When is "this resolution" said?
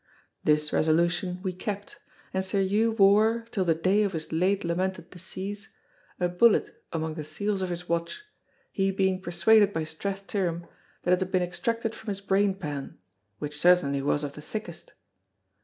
0.43-1.39